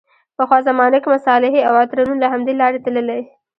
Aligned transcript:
پخوا 0.37 0.57
زمانو 0.67 0.97
کې 1.03 1.11
مصالحې 1.15 1.61
او 1.67 1.73
عطرونه 1.83 2.15
له 2.21 2.27
همدې 2.33 2.53
لارې 2.61 2.79
تللې. 2.85 3.21